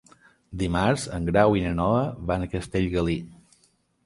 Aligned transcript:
Dimarts 0.61 1.03
en 1.17 1.27
Grau 1.31 1.57
i 1.59 1.61
na 1.67 1.75
Noa 1.81 2.01
van 2.31 2.47
a 2.47 2.49
Castellgalí. 2.55 3.21